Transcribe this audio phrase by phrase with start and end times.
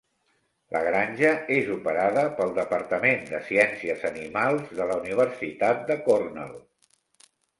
[0.75, 6.59] La granja és operada pel departament de ciències animals de la universitat de Cornell.